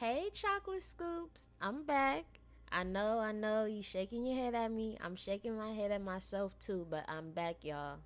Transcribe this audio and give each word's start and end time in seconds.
Hey, 0.00 0.30
chocolate 0.32 0.82
scoops, 0.82 1.50
I'm 1.60 1.84
back. 1.84 2.24
I 2.72 2.84
know, 2.84 3.18
I 3.18 3.32
know 3.32 3.66
you 3.66 3.82
shaking 3.82 4.24
your 4.24 4.34
head 4.34 4.54
at 4.54 4.72
me. 4.72 4.96
I'm 4.98 5.14
shaking 5.14 5.58
my 5.58 5.72
head 5.72 5.90
at 5.90 6.00
myself 6.00 6.58
too, 6.58 6.86
but 6.88 7.04
I'm 7.06 7.32
back, 7.32 7.56
y'all. 7.64 7.98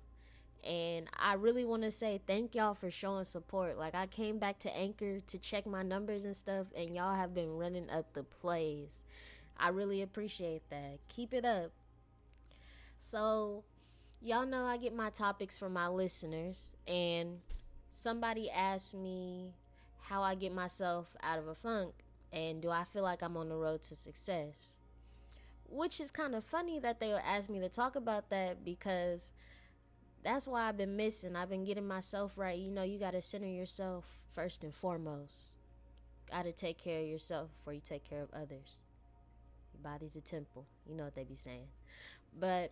And 0.61 1.07
I 1.17 1.35
really 1.35 1.63
want 1.63 1.83
to 1.83 1.91
say 1.91 2.19
thank 2.27 2.53
y'all 2.53 2.73
for 2.73 2.91
showing 2.91 3.23
support. 3.23 3.77
Like, 3.77 3.95
I 3.95 4.07
came 4.07 4.39
back 4.39 4.59
to 4.59 4.77
Anchor 4.77 5.21
to 5.21 5.37
check 5.37 5.65
my 5.65 5.83
numbers 5.83 6.25
and 6.25 6.35
stuff, 6.35 6.67
and 6.75 6.93
y'all 6.93 7.15
have 7.15 7.33
been 7.33 7.55
running 7.55 7.89
up 7.89 8.11
the 8.11 8.23
plays. 8.23 9.05
I 9.55 9.69
really 9.69 10.01
appreciate 10.01 10.69
that. 10.71 10.99
Keep 11.07 11.33
it 11.33 11.45
up. 11.45 11.71
So, 12.99 13.63
y'all 14.21 14.45
know 14.45 14.65
I 14.65 14.75
get 14.75 14.93
my 14.93 15.11
topics 15.11 15.57
from 15.57 15.71
my 15.71 15.87
listeners, 15.87 16.75
and 16.85 17.39
somebody 17.93 18.51
asked 18.51 18.95
me 18.97 19.53
how 20.09 20.21
I 20.21 20.35
get 20.35 20.53
myself 20.53 21.15
out 21.21 21.39
of 21.39 21.47
a 21.47 21.55
funk 21.55 21.93
and 22.31 22.61
do 22.61 22.69
I 22.69 22.83
feel 22.83 23.03
like 23.03 23.23
I'm 23.23 23.37
on 23.37 23.49
the 23.49 23.55
road 23.55 23.81
to 23.83 23.95
success? 23.95 24.77
Which 25.67 25.99
is 25.99 26.11
kind 26.11 26.35
of 26.35 26.43
funny 26.43 26.79
that 26.79 26.99
they 26.99 27.09
would 27.09 27.21
ask 27.25 27.49
me 27.49 27.59
to 27.59 27.69
talk 27.69 27.95
about 27.95 28.29
that 28.29 28.63
because 28.63 29.31
that's 30.23 30.47
why 30.47 30.67
I've 30.67 30.77
been 30.77 30.95
missing. 30.95 31.35
I've 31.35 31.49
been 31.49 31.63
getting 31.63 31.87
myself 31.87 32.37
right. 32.37 32.57
You 32.57 32.71
know, 32.71 32.83
you 32.83 32.99
got 32.99 33.11
to 33.11 33.21
center 33.21 33.47
yourself 33.47 34.05
first 34.33 34.63
and 34.63 34.73
foremost. 34.73 35.53
Got 36.29 36.43
to 36.43 36.51
take 36.51 36.77
care 36.77 37.01
of 37.01 37.07
yourself 37.07 37.51
before 37.53 37.73
you 37.73 37.81
take 37.83 38.07
care 38.07 38.21
of 38.21 38.29
others. 38.33 38.83
Your 39.73 39.91
body's 39.91 40.15
a 40.15 40.21
temple. 40.21 40.65
You 40.87 40.95
know 40.95 41.03
what 41.03 41.15
they 41.15 41.23
be 41.23 41.35
saying. 41.35 41.67
But 42.37 42.71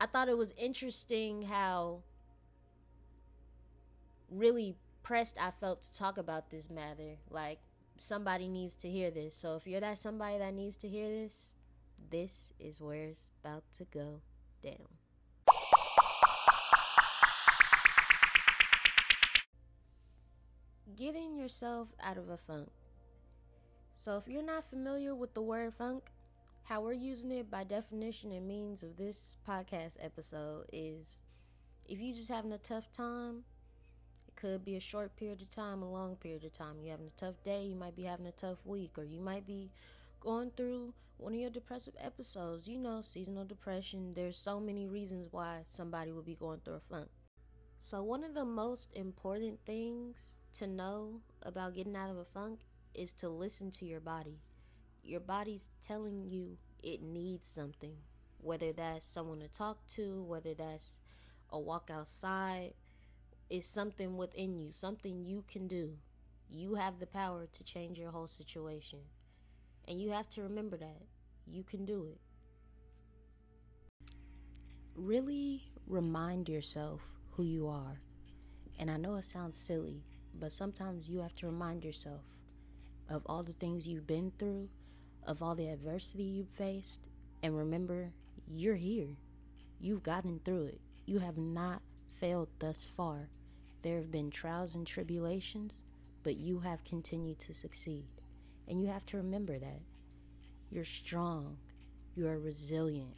I 0.00 0.06
thought 0.06 0.28
it 0.28 0.38
was 0.38 0.52
interesting 0.56 1.42
how 1.42 2.02
really 4.30 4.74
pressed 5.02 5.36
I 5.40 5.50
felt 5.50 5.82
to 5.82 5.98
talk 5.98 6.18
about 6.18 6.50
this 6.50 6.70
matter. 6.70 7.16
Like, 7.30 7.58
somebody 7.96 8.48
needs 8.48 8.74
to 8.76 8.88
hear 8.88 9.10
this. 9.10 9.34
So 9.36 9.56
if 9.56 9.66
you're 9.66 9.80
that 9.80 9.98
somebody 9.98 10.38
that 10.38 10.54
needs 10.54 10.76
to 10.78 10.88
hear 10.88 11.08
this, 11.08 11.54
this 12.10 12.52
is 12.58 12.80
where 12.80 13.04
it's 13.04 13.30
about 13.42 13.64
to 13.78 13.84
go 13.84 14.20
down. 14.62 14.88
Getting 20.96 21.36
yourself 21.36 21.88
out 22.02 22.18
of 22.18 22.28
a 22.28 22.36
funk. 22.36 22.68
So 23.96 24.16
if 24.16 24.28
you're 24.28 24.42
not 24.42 24.68
familiar 24.68 25.14
with 25.14 25.34
the 25.34 25.42
word 25.42 25.74
funk, 25.74 26.10
how 26.64 26.80
we're 26.80 26.92
using 26.92 27.30
it 27.32 27.50
by 27.50 27.64
definition 27.64 28.32
and 28.32 28.46
means 28.46 28.82
of 28.82 28.96
this 28.96 29.36
podcast 29.48 29.96
episode 30.00 30.66
is 30.72 31.20
if 31.86 31.98
you're 31.98 32.16
just 32.16 32.30
having 32.30 32.52
a 32.52 32.58
tough 32.58 32.90
time, 32.92 33.44
could 34.42 34.64
be 34.64 34.74
a 34.74 34.80
short 34.80 35.14
period 35.14 35.40
of 35.40 35.48
time, 35.48 35.82
a 35.82 35.90
long 35.90 36.16
period 36.16 36.44
of 36.44 36.52
time. 36.52 36.74
You're 36.82 36.90
having 36.90 37.06
a 37.06 37.10
tough 37.10 37.36
day, 37.44 37.62
you 37.62 37.76
might 37.76 37.94
be 37.94 38.02
having 38.02 38.26
a 38.26 38.32
tough 38.32 38.58
week, 38.64 38.98
or 38.98 39.04
you 39.04 39.20
might 39.20 39.46
be 39.46 39.70
going 40.20 40.50
through 40.56 40.94
one 41.16 41.32
of 41.32 41.38
your 41.38 41.48
depressive 41.48 41.94
episodes. 42.00 42.66
You 42.66 42.78
know, 42.78 43.02
seasonal 43.02 43.44
depression. 43.44 44.12
There's 44.16 44.36
so 44.36 44.58
many 44.58 44.88
reasons 44.88 45.28
why 45.30 45.60
somebody 45.68 46.10
would 46.10 46.26
be 46.26 46.34
going 46.34 46.58
through 46.64 46.74
a 46.74 46.80
funk. 46.80 47.08
So, 47.78 48.02
one 48.02 48.24
of 48.24 48.34
the 48.34 48.44
most 48.44 48.90
important 48.96 49.60
things 49.64 50.16
to 50.54 50.66
know 50.66 51.20
about 51.42 51.76
getting 51.76 51.96
out 51.96 52.10
of 52.10 52.16
a 52.16 52.24
funk 52.24 52.60
is 52.94 53.12
to 53.14 53.28
listen 53.28 53.70
to 53.70 53.84
your 53.84 54.00
body. 54.00 54.40
Your 55.04 55.20
body's 55.20 55.70
telling 55.86 56.24
you 56.24 56.58
it 56.82 57.00
needs 57.00 57.46
something, 57.46 57.94
whether 58.38 58.72
that's 58.72 59.06
someone 59.06 59.38
to 59.38 59.48
talk 59.48 59.86
to, 59.94 60.24
whether 60.24 60.52
that's 60.52 60.96
a 61.50 61.60
walk 61.60 61.90
outside, 61.92 62.72
is 63.50 63.66
something 63.66 64.16
within 64.16 64.56
you, 64.56 64.72
something 64.72 65.24
you 65.24 65.44
can 65.50 65.68
do. 65.68 65.98
You 66.48 66.74
have 66.74 66.98
the 66.98 67.06
power 67.06 67.46
to 67.52 67.64
change 67.64 67.98
your 67.98 68.10
whole 68.10 68.26
situation. 68.26 69.00
And 69.88 70.00
you 70.00 70.10
have 70.10 70.28
to 70.30 70.42
remember 70.42 70.76
that. 70.76 71.02
You 71.46 71.64
can 71.64 71.84
do 71.84 72.06
it. 72.06 72.20
Really 74.94 75.62
remind 75.86 76.48
yourself 76.48 77.00
who 77.30 77.42
you 77.42 77.68
are. 77.68 78.00
And 78.78 78.90
I 78.90 78.96
know 78.96 79.16
it 79.16 79.24
sounds 79.24 79.56
silly, 79.56 80.04
but 80.34 80.52
sometimes 80.52 81.08
you 81.08 81.18
have 81.20 81.34
to 81.36 81.46
remind 81.46 81.84
yourself 81.84 82.22
of 83.08 83.22
all 83.26 83.42
the 83.42 83.52
things 83.54 83.86
you've 83.86 84.06
been 84.06 84.32
through, 84.38 84.68
of 85.26 85.42
all 85.42 85.54
the 85.54 85.68
adversity 85.68 86.22
you've 86.22 86.48
faced, 86.48 87.00
and 87.42 87.56
remember 87.56 88.12
you're 88.46 88.76
here. 88.76 89.16
You've 89.80 90.02
gotten 90.02 90.40
through 90.44 90.66
it. 90.66 90.80
You 91.06 91.18
have 91.18 91.36
not 91.36 91.82
failed 92.20 92.48
thus 92.58 92.88
far. 92.96 93.28
There 93.82 93.96
have 93.96 94.10
been 94.10 94.30
trials 94.30 94.74
and 94.74 94.86
tribulations, 94.86 95.80
but 96.22 96.36
you 96.36 96.60
have 96.60 96.84
continued 96.84 97.38
to 97.40 97.54
succeed. 97.54 98.06
And 98.68 98.80
you 98.80 98.88
have 98.88 99.04
to 99.06 99.16
remember 99.16 99.58
that. 99.58 99.82
You're 100.70 100.84
strong. 100.84 101.58
You 102.14 102.28
are 102.28 102.38
resilient. 102.38 103.14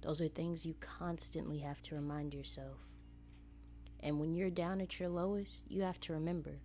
Those 0.00 0.20
are 0.20 0.28
things 0.28 0.64
you 0.64 0.74
constantly 0.80 1.58
have 1.58 1.82
to 1.84 1.94
remind 1.94 2.34
yourself. 2.34 2.78
And 4.00 4.18
when 4.18 4.34
you're 4.34 4.50
down 4.50 4.80
at 4.80 4.98
your 4.98 5.08
lowest, 5.08 5.64
you 5.68 5.82
have 5.82 6.00
to 6.00 6.12
remember 6.12 6.60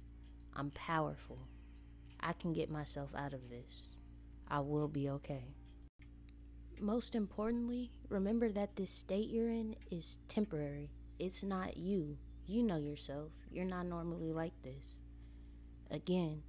I'm 0.55 0.71
powerful. 0.71 1.37
I 2.19 2.33
can 2.33 2.51
get 2.51 2.71
myself 2.71 3.11
out 3.15 3.33
of 3.33 3.49
this. 3.49 3.95
I 4.49 4.61
will 4.61 4.87
be 4.87 5.07
okay. 5.09 5.53
Most 6.79 7.13
importantly, 7.13 7.91
remember 8.09 8.49
that 8.51 8.75
this 8.75 8.89
state 8.89 9.29
you're 9.29 9.49
in 9.49 9.75
is 9.91 10.17
temporary. 10.27 10.89
It's 11.19 11.43
not 11.43 11.77
you. 11.77 12.17
You 12.49 12.63
know 12.63 12.77
yourself. 12.77 13.31
You're 13.51 13.65
not 13.65 13.87
normally 13.87 14.31
like 14.31 14.53
this. 14.63 15.03
Again, 15.91 16.43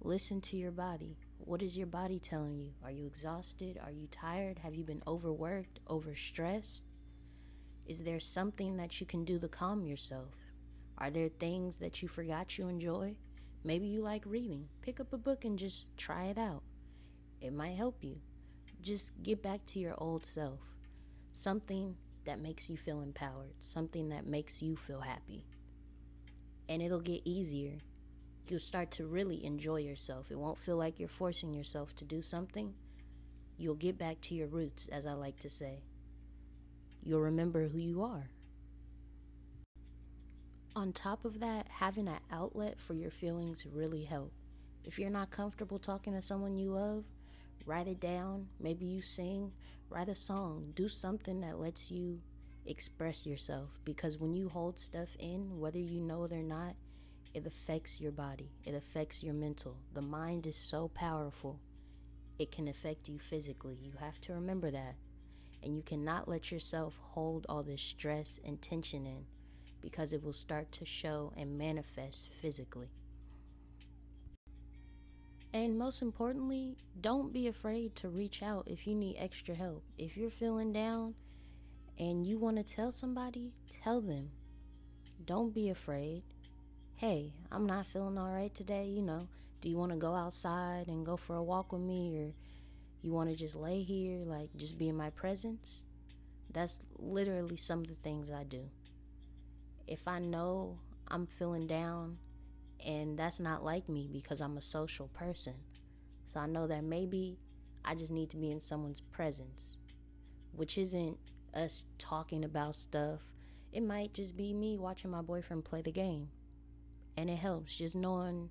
listen 0.00 0.40
to 0.40 0.56
your 0.56 0.70
body. 0.70 1.18
What 1.36 1.60
is 1.60 1.76
your 1.76 1.86
body 1.86 2.18
telling 2.18 2.56
you? 2.56 2.70
Are 2.82 2.90
you 2.90 3.04
exhausted? 3.04 3.78
Are 3.84 3.90
you 3.90 4.08
tired? 4.10 4.60
Have 4.60 4.74
you 4.74 4.82
been 4.82 5.02
overworked, 5.06 5.80
overstressed? 5.86 6.84
Is 7.84 8.02
there 8.02 8.18
something 8.18 8.78
that 8.78 8.98
you 8.98 9.06
can 9.06 9.26
do 9.26 9.38
to 9.40 9.48
calm 9.48 9.84
yourself? 9.84 10.30
Are 10.96 11.10
there 11.10 11.28
things 11.28 11.76
that 11.78 12.00
you 12.00 12.08
forgot 12.08 12.56
you 12.56 12.68
enjoy? 12.68 13.16
Maybe 13.62 13.88
you 13.88 14.00
like 14.00 14.22
reading. 14.24 14.68
Pick 14.80 15.00
up 15.00 15.12
a 15.12 15.18
book 15.18 15.44
and 15.44 15.58
just 15.58 15.84
try 15.98 16.24
it 16.24 16.38
out. 16.38 16.62
It 17.42 17.52
might 17.52 17.76
help 17.76 18.02
you. 18.02 18.20
Just 18.80 19.12
get 19.22 19.42
back 19.42 19.66
to 19.66 19.78
your 19.78 19.96
old 19.98 20.24
self. 20.24 20.60
Something 21.34 21.96
that 22.24 22.40
makes 22.40 22.70
you 22.70 22.76
feel 22.76 23.00
empowered, 23.00 23.54
something 23.60 24.08
that 24.10 24.26
makes 24.26 24.62
you 24.62 24.76
feel 24.76 25.00
happy. 25.00 25.44
And 26.68 26.80
it'll 26.80 27.00
get 27.00 27.22
easier. 27.24 27.78
You'll 28.48 28.60
start 28.60 28.90
to 28.92 29.06
really 29.06 29.44
enjoy 29.44 29.80
yourself. 29.80 30.30
It 30.30 30.38
won't 30.38 30.58
feel 30.58 30.76
like 30.76 30.98
you're 30.98 31.08
forcing 31.08 31.54
yourself 31.54 31.94
to 31.96 32.04
do 32.04 32.22
something. 32.22 32.74
You'll 33.56 33.74
get 33.74 33.98
back 33.98 34.20
to 34.22 34.34
your 34.34 34.48
roots, 34.48 34.88
as 34.88 35.06
I 35.06 35.12
like 35.12 35.38
to 35.40 35.50
say. 35.50 35.82
You'll 37.02 37.20
remember 37.20 37.68
who 37.68 37.78
you 37.78 38.02
are. 38.02 38.30
On 40.74 40.92
top 40.92 41.24
of 41.24 41.40
that, 41.40 41.66
having 41.68 42.08
an 42.08 42.20
outlet 42.30 42.80
for 42.80 42.94
your 42.94 43.10
feelings 43.10 43.66
really 43.66 44.04
help. 44.04 44.32
If 44.84 44.98
you're 44.98 45.10
not 45.10 45.30
comfortable 45.30 45.78
talking 45.78 46.14
to 46.14 46.22
someone 46.22 46.56
you 46.56 46.72
love, 46.72 47.04
write 47.66 47.88
it 47.88 48.00
down. 48.00 48.48
Maybe 48.60 48.86
you 48.86 49.02
sing, 49.02 49.52
write 49.88 50.08
a 50.08 50.14
song, 50.14 50.72
do 50.74 50.88
something 50.88 51.40
that 51.40 51.58
lets 51.58 51.90
you 51.90 52.20
express 52.66 53.26
yourself. 53.26 53.70
Because 53.84 54.18
when 54.18 54.34
you 54.34 54.48
hold 54.48 54.78
stuff 54.78 55.08
in, 55.18 55.58
whether 55.58 55.78
you 55.78 56.00
know 56.00 56.24
it 56.24 56.32
or 56.32 56.42
not, 56.42 56.74
it 57.34 57.46
affects 57.46 58.00
your 58.00 58.12
body, 58.12 58.50
it 58.64 58.74
affects 58.74 59.22
your 59.22 59.34
mental. 59.34 59.78
The 59.94 60.02
mind 60.02 60.46
is 60.46 60.56
so 60.56 60.88
powerful, 60.88 61.60
it 62.38 62.52
can 62.52 62.68
affect 62.68 63.08
you 63.08 63.18
physically. 63.18 63.78
You 63.80 63.92
have 64.00 64.20
to 64.22 64.34
remember 64.34 64.70
that. 64.70 64.96
And 65.62 65.76
you 65.76 65.82
cannot 65.82 66.28
let 66.28 66.50
yourself 66.50 66.98
hold 67.00 67.46
all 67.48 67.62
this 67.62 67.80
stress 67.80 68.40
and 68.44 68.60
tension 68.60 69.06
in 69.06 69.26
because 69.80 70.12
it 70.12 70.22
will 70.22 70.32
start 70.32 70.72
to 70.72 70.84
show 70.84 71.32
and 71.36 71.56
manifest 71.56 72.28
physically. 72.40 72.88
And 75.54 75.78
most 75.78 76.00
importantly, 76.00 76.78
don't 76.98 77.32
be 77.32 77.46
afraid 77.46 77.94
to 77.96 78.08
reach 78.08 78.42
out 78.42 78.66
if 78.66 78.86
you 78.86 78.94
need 78.94 79.16
extra 79.18 79.54
help. 79.54 79.84
If 79.98 80.16
you're 80.16 80.30
feeling 80.30 80.72
down 80.72 81.14
and 81.98 82.26
you 82.26 82.38
want 82.38 82.56
to 82.56 82.62
tell 82.62 82.90
somebody, 82.90 83.52
tell 83.84 84.00
them. 84.00 84.30
Don't 85.26 85.54
be 85.54 85.68
afraid. 85.68 86.22
Hey, 86.96 87.34
I'm 87.50 87.66
not 87.66 87.86
feeling 87.86 88.16
all 88.16 88.32
right 88.32 88.54
today. 88.54 88.86
You 88.86 89.02
know, 89.02 89.28
do 89.60 89.68
you 89.68 89.76
want 89.76 89.92
to 89.92 89.98
go 89.98 90.14
outside 90.14 90.88
and 90.88 91.04
go 91.04 91.18
for 91.18 91.36
a 91.36 91.42
walk 91.42 91.72
with 91.72 91.82
me 91.82 92.16
or 92.18 92.32
you 93.02 93.12
want 93.12 93.28
to 93.28 93.36
just 93.36 93.54
lay 93.54 93.82
here, 93.82 94.24
like 94.24 94.48
just 94.56 94.78
be 94.78 94.88
in 94.88 94.96
my 94.96 95.10
presence? 95.10 95.84
That's 96.50 96.80
literally 96.98 97.56
some 97.56 97.80
of 97.80 97.88
the 97.88 97.94
things 97.96 98.30
I 98.30 98.44
do. 98.44 98.70
If 99.86 100.08
I 100.08 100.18
know 100.18 100.78
I'm 101.08 101.26
feeling 101.26 101.66
down 101.66 102.18
and 102.86 103.18
that's 103.18 103.40
not 103.40 103.64
like 103.64 103.88
me 103.88 104.08
because 104.12 104.40
I'm 104.40 104.56
a 104.56 104.62
social 104.62 105.08
person. 105.08 105.54
So 106.26 106.40
I 106.40 106.46
know 106.46 106.66
that 106.66 106.84
maybe 106.84 107.38
I 107.84 107.94
just 107.94 108.12
need 108.12 108.30
to 108.30 108.36
be 108.36 108.50
in 108.50 108.60
someone's 108.60 109.00
presence, 109.00 109.78
which 110.52 110.78
isn't 110.78 111.18
us 111.54 111.84
talking 111.98 112.44
about 112.44 112.74
stuff. 112.74 113.20
It 113.72 113.82
might 113.82 114.14
just 114.14 114.36
be 114.36 114.52
me 114.52 114.78
watching 114.78 115.10
my 115.10 115.22
boyfriend 115.22 115.64
play 115.64 115.82
the 115.82 115.92
game. 115.92 116.28
And 117.16 117.28
it 117.28 117.36
helps 117.36 117.76
just 117.76 117.94
knowing 117.94 118.50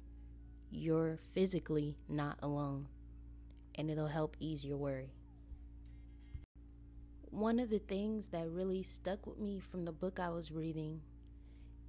you're 0.70 1.20
physically 1.34 1.98
not 2.08 2.38
alone, 2.42 2.88
and 3.76 3.90
it'll 3.90 4.08
help 4.08 4.38
ease 4.40 4.64
your 4.64 4.78
worry. 4.78 5.14
One 7.30 7.60
of 7.60 7.70
the 7.70 7.80
things 7.80 8.28
that 8.28 8.50
really 8.50 8.84
stuck 8.84 9.26
with 9.26 9.40
me 9.40 9.60
from 9.60 9.86
the 9.86 9.92
book 9.92 10.20
I 10.20 10.30
was 10.30 10.52
reading 10.52 11.02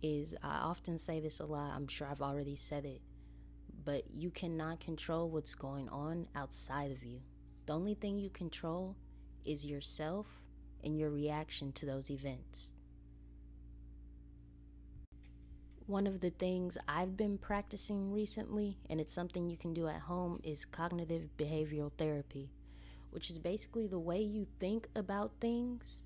is 0.02 0.34
I 0.42 0.58
often 0.58 0.98
say 0.98 1.20
this 1.20 1.40
a 1.40 1.46
lot, 1.46 1.72
I'm 1.74 1.88
sure 1.88 2.08
I've 2.10 2.22
already 2.22 2.56
said 2.56 2.84
it, 2.84 3.00
but 3.84 4.04
you 4.12 4.30
cannot 4.30 4.80
control 4.80 5.30
what's 5.30 5.54
going 5.54 5.88
on 5.88 6.26
outside 6.34 6.90
of 6.90 7.04
you. 7.04 7.20
The 7.66 7.74
only 7.74 7.94
thing 7.94 8.18
you 8.18 8.30
control 8.30 8.96
is 9.44 9.64
yourself 9.64 10.42
and 10.82 10.98
your 10.98 11.10
reaction 11.10 11.72
to 11.72 11.86
those 11.86 12.10
events. 12.10 12.70
One 15.86 16.06
of 16.06 16.20
the 16.20 16.30
things 16.30 16.78
I've 16.88 17.16
been 17.16 17.38
practicing 17.38 18.12
recently, 18.12 18.78
and 18.88 19.00
it's 19.00 19.12
something 19.12 19.48
you 19.48 19.56
can 19.56 19.74
do 19.74 19.88
at 19.88 20.02
home, 20.02 20.40
is 20.42 20.64
cognitive 20.64 21.28
behavioral 21.36 21.92
therapy, 21.98 22.50
which 23.10 23.30
is 23.30 23.38
basically 23.38 23.86
the 23.86 23.98
way 23.98 24.20
you 24.20 24.46
think 24.58 24.88
about 24.94 25.32
things 25.40 26.02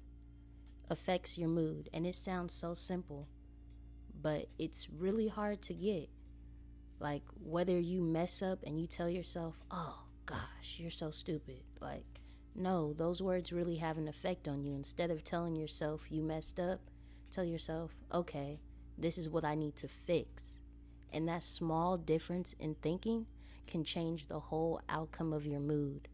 affects 0.88 1.38
your 1.38 1.49
mood. 1.49 1.88
And 1.92 2.06
it 2.06 2.14
sounds 2.14 2.54
so 2.54 2.75
simple, 2.75 3.28
but 4.20 4.46
it's 4.58 4.88
really 4.90 5.28
hard 5.28 5.62
to 5.62 5.74
get. 5.74 6.08
Like, 6.98 7.22
whether 7.42 7.78
you 7.78 8.00
mess 8.00 8.42
up 8.42 8.60
and 8.64 8.80
you 8.80 8.86
tell 8.86 9.10
yourself, 9.10 9.60
oh 9.70 10.04
gosh, 10.24 10.76
you're 10.78 10.90
so 10.90 11.10
stupid. 11.10 11.62
Like, 11.80 12.20
no, 12.54 12.94
those 12.94 13.22
words 13.22 13.52
really 13.52 13.76
have 13.76 13.98
an 13.98 14.08
effect 14.08 14.48
on 14.48 14.64
you. 14.64 14.74
Instead 14.74 15.10
of 15.10 15.22
telling 15.22 15.56
yourself 15.56 16.06
you 16.10 16.22
messed 16.22 16.58
up, 16.58 16.80
tell 17.30 17.44
yourself, 17.44 17.92
okay, 18.12 18.60
this 18.96 19.18
is 19.18 19.28
what 19.28 19.44
I 19.44 19.54
need 19.54 19.76
to 19.76 19.88
fix. 19.88 20.58
And 21.12 21.28
that 21.28 21.42
small 21.42 21.98
difference 21.98 22.54
in 22.58 22.76
thinking 22.76 23.26
can 23.66 23.84
change 23.84 24.26
the 24.26 24.40
whole 24.40 24.80
outcome 24.88 25.32
of 25.32 25.46
your 25.46 25.60
mood. 25.60 26.08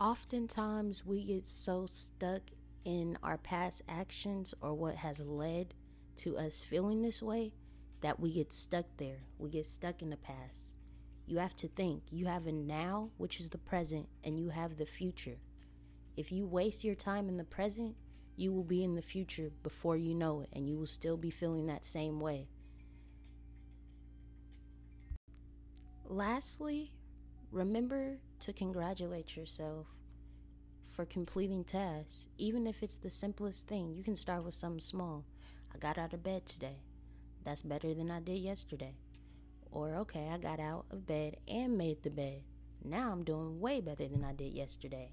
Oftentimes, 0.00 1.06
we 1.06 1.24
get 1.24 1.46
so 1.46 1.86
stuck 1.86 2.42
in 2.84 3.16
our 3.22 3.38
past 3.38 3.82
actions 3.88 4.52
or 4.60 4.74
what 4.74 4.96
has 4.96 5.20
led 5.20 5.74
to 6.22 6.38
us 6.38 6.62
feeling 6.62 7.02
this 7.02 7.22
way 7.22 7.52
that 8.00 8.20
we 8.20 8.32
get 8.32 8.52
stuck 8.52 8.86
there. 8.96 9.20
We 9.38 9.50
get 9.50 9.66
stuck 9.66 10.02
in 10.02 10.10
the 10.10 10.16
past. 10.16 10.76
You 11.26 11.38
have 11.38 11.56
to 11.56 11.68
think 11.68 12.02
you 12.10 12.26
have 12.26 12.46
a 12.46 12.52
now, 12.52 13.10
which 13.16 13.40
is 13.40 13.50
the 13.50 13.58
present, 13.58 14.08
and 14.22 14.38
you 14.38 14.50
have 14.50 14.76
the 14.76 14.86
future. 14.86 15.38
If 16.16 16.30
you 16.30 16.46
waste 16.46 16.84
your 16.84 16.94
time 16.94 17.28
in 17.28 17.38
the 17.38 17.44
present, 17.44 17.96
you 18.36 18.52
will 18.52 18.64
be 18.64 18.84
in 18.84 18.94
the 18.94 19.02
future 19.02 19.50
before 19.62 19.96
you 19.96 20.14
know 20.14 20.40
it, 20.40 20.48
and 20.52 20.68
you 20.68 20.78
will 20.78 20.86
still 20.86 21.16
be 21.16 21.30
feeling 21.30 21.66
that 21.66 21.84
same 21.84 22.20
way. 22.20 22.48
Lastly, 26.04 26.92
remember 27.50 28.18
to 28.40 28.52
congratulate 28.52 29.36
yourself 29.36 29.86
for 30.84 31.04
completing 31.04 31.64
tasks, 31.64 32.26
even 32.36 32.66
if 32.66 32.82
it's 32.82 32.98
the 32.98 33.10
simplest 33.10 33.66
thing. 33.66 33.94
You 33.94 34.04
can 34.04 34.16
start 34.16 34.44
with 34.44 34.54
something 34.54 34.80
small. 34.80 35.24
I 35.74 35.78
got 35.78 35.98
out 35.98 36.12
of 36.12 36.22
bed 36.22 36.46
today. 36.46 36.76
That's 37.44 37.62
better 37.62 37.94
than 37.94 38.10
I 38.10 38.20
did 38.20 38.38
yesterday. 38.38 38.94
Or, 39.70 39.94
okay, 39.96 40.28
I 40.32 40.38
got 40.38 40.60
out 40.60 40.84
of 40.90 41.06
bed 41.06 41.38
and 41.48 41.78
made 41.78 42.02
the 42.02 42.10
bed. 42.10 42.42
Now 42.84 43.10
I'm 43.10 43.24
doing 43.24 43.60
way 43.60 43.80
better 43.80 44.06
than 44.06 44.24
I 44.24 44.32
did 44.32 44.52
yesterday. 44.52 45.10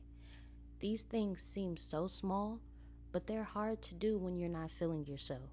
These 0.79 1.03
things 1.03 1.41
seem 1.41 1.77
so 1.77 2.07
small, 2.07 2.59
but 3.11 3.27
they're 3.27 3.43
hard 3.43 3.81
to 3.83 3.95
do 3.95 4.17
when 4.17 4.37
you're 4.37 4.49
not 4.49 4.71
feeling 4.71 5.05
yourself. 5.05 5.49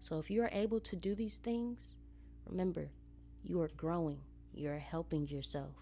So 0.00 0.18
if 0.18 0.30
you're 0.30 0.50
able 0.52 0.80
to 0.80 0.96
do 0.96 1.14
these 1.14 1.38
things, 1.38 1.94
remember, 2.46 2.90
you 3.42 3.60
are 3.60 3.70
growing, 3.76 4.20
you're 4.54 4.78
helping 4.78 5.28
yourself. 5.28 5.74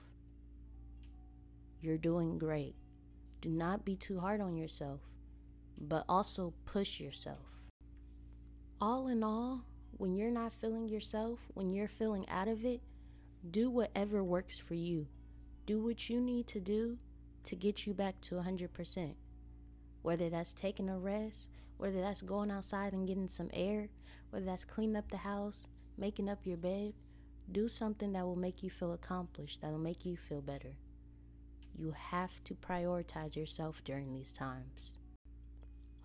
You're 1.81 1.99
doing 1.99 2.39
great. 2.39 2.75
Do 3.41 3.51
not 3.51 3.85
be 3.85 3.97
too 3.97 4.21
hard 4.21 4.41
on 4.41 4.57
yourself, 4.57 5.01
but 5.79 6.05
also 6.09 6.55
push 6.65 7.01
yourself. 7.01 7.56
All 8.79 9.09
in 9.09 9.23
all, 9.23 9.63
when 9.97 10.15
you're 10.15 10.31
not 10.31 10.53
feeling 10.53 10.91
yourself, 10.91 11.39
when 11.55 11.71
you're 11.71 11.89
feeling 11.89 12.29
out 12.29 12.47
of 12.47 12.63
it, 12.63 12.83
do 13.51 13.71
whatever 13.71 14.23
works 14.23 14.59
for 14.59 14.75
you. 14.75 15.07
Do 15.65 15.83
what 15.83 16.11
you 16.11 16.21
need 16.21 16.47
to 16.49 16.61
do 16.61 16.99
to 17.45 17.57
get 17.57 17.87
you 17.87 17.95
back 17.95 18.21
to 18.23 18.35
100%. 18.35 19.15
Whether 20.03 20.29
that's 20.29 20.53
taking 20.53 20.91
a 20.91 20.99
rest, 20.99 21.49
whether 21.79 22.03
that's 22.03 22.21
going 22.21 22.51
outside 22.51 22.93
and 22.93 23.07
getting 23.07 23.29
some 23.29 23.49
air, 23.55 23.89
whether 24.29 24.45
that's 24.45 24.67
cleaning 24.67 24.97
up 24.97 25.11
the 25.11 25.19
house, 25.19 25.65
making 25.97 26.29
up 26.29 26.45
your 26.45 26.59
bed, 26.59 26.93
do 27.51 27.71
something 27.71 28.13
that 28.13 28.27
will 28.27 28.37
make 28.37 28.63
you 28.63 28.69
feel 28.69 28.93
accomplished, 28.93 29.63
that 29.63 29.71
will 29.71 29.79
make 29.79 30.05
you 30.05 30.19
feel 30.19 30.43
better. 30.43 30.77
You 31.75 31.93
have 31.93 32.45
to 32.45 32.55
prioritize 32.55 33.37
yourself 33.37 33.83
during 33.85 34.13
these 34.13 34.33
times. 34.33 34.96